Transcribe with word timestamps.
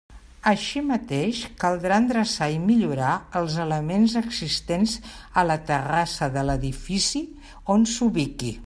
Així 0.51 0.81
mateix 0.91 1.41
caldrà 1.63 1.99
endreçar 2.03 2.47
i 2.55 2.57
millorar 2.63 3.11
els 3.41 3.59
elements 3.67 4.17
existents 4.25 4.97
a 5.43 5.45
la 5.53 5.61
terrassa 5.71 6.33
de 6.39 6.49
l'edifici 6.51 7.25
on 7.77 7.89
s'ubiqui. 7.95 8.55